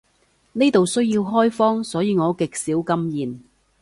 [0.53, 3.39] 呢度需要開荒，所以我極少禁言